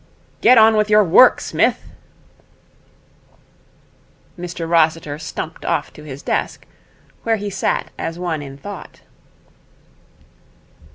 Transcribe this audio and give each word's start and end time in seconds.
'Get 0.41 0.57
on 0.57 0.75
with 0.75 0.89
your 0.89 1.03
work, 1.03 1.39
Smith.' 1.39 1.89
Mr 4.35 4.67
Rossiter 4.67 5.19
stumped 5.19 5.63
off 5.63 5.93
to 5.93 6.01
his 6.01 6.23
desk, 6.23 6.65
where 7.21 7.35
he 7.35 7.51
sat 7.51 7.91
as 7.99 8.17
one 8.17 8.41
in 8.41 8.57
thought. 8.57 9.01